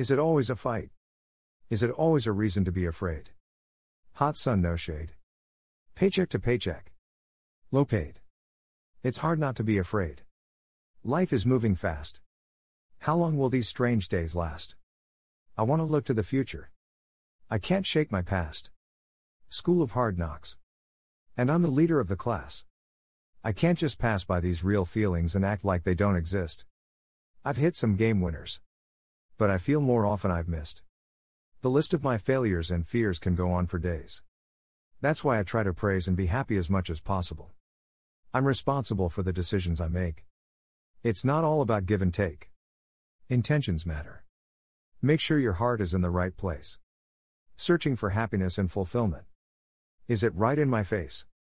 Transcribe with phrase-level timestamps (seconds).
[0.00, 0.88] Is it always a fight?
[1.68, 3.32] Is it always a reason to be afraid?
[4.14, 5.12] Hot sun, no shade.
[5.94, 6.92] Paycheck to paycheck.
[7.70, 8.20] Low paid.
[9.02, 10.22] It's hard not to be afraid.
[11.04, 12.18] Life is moving fast.
[13.00, 14.74] How long will these strange days last?
[15.58, 16.70] I want to look to the future.
[17.50, 18.70] I can't shake my past.
[19.50, 20.56] School of Hard Knocks.
[21.36, 22.64] And I'm the leader of the class.
[23.44, 26.64] I can't just pass by these real feelings and act like they don't exist.
[27.44, 28.62] I've hit some game winners.
[29.40, 30.82] But I feel more often I've missed.
[31.62, 34.20] The list of my failures and fears can go on for days.
[35.00, 37.50] That's why I try to praise and be happy as much as possible.
[38.34, 40.26] I'm responsible for the decisions I make.
[41.02, 42.50] It's not all about give and take.
[43.30, 44.24] Intentions matter.
[45.00, 46.78] Make sure your heart is in the right place.
[47.56, 49.24] Searching for happiness and fulfillment.
[50.06, 51.24] Is it right in my face?